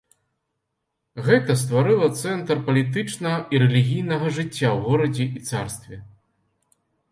Гэта 1.27 1.55
стварыла 1.63 2.07
цэнтр 2.21 2.63
палітычнага 2.71 3.37
і 3.57 3.63
рэлігійнага 3.65 4.33
жыцця 4.41 4.67
ў 4.75 4.77
горадзе 4.89 5.25
і 5.39 5.47
царстве. 5.53 5.95